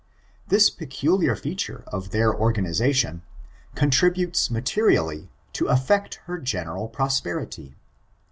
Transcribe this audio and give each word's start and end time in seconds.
This 0.47 0.71
peculiar 0.71 1.35
feature 1.35 1.83
of 1.89 2.09
their 2.09 2.33
organization 2.33 3.21
con 3.75 3.91
tributes 3.91 4.49
materially 4.49 5.29
to 5.53 5.67
affect 5.67 6.15
her 6.25 6.39
general 6.39 6.87
prosperity. 6.87 7.77